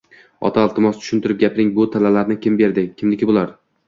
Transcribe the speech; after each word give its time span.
–Ota, 0.47 0.61
iltimos, 0.67 0.95
tushuntirib 1.01 1.39
gapiring… 1.43 1.69
Bu 1.75 1.85
tillalarni 1.97 2.37
kim 2.47 2.57
berdi? 2.63 2.85
Kimniki 3.03 3.31
bular? 3.33 3.53